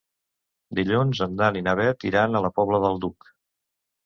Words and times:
Dilluns 0.79 1.21
en 1.25 1.35
Dan 1.41 1.59
i 1.59 1.63
na 1.67 1.75
Bet 1.81 2.07
iran 2.13 2.41
a 2.41 2.43
la 2.47 2.53
Pobla 2.57 2.81
del 2.87 2.99
Duc. 3.05 3.31